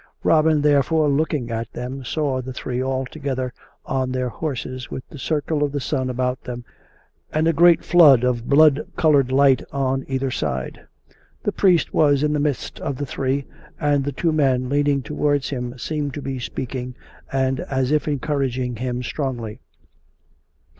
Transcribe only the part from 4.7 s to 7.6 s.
with the circle of the sun about them, and a